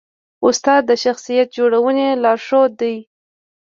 استاد 0.47 0.81
د 0.89 0.91
شخصیت 1.03 1.47
جوړونې 1.57 2.07
لارښود 2.23 2.71
دی. 2.81 2.95